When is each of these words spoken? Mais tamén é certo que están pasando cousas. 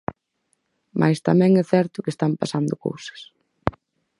Mais 0.99 1.19
tamén 1.27 1.51
é 1.61 1.63
certo 1.73 2.03
que 2.03 2.11
están 2.13 2.33
pasando 2.41 2.73
cousas. 2.85 3.19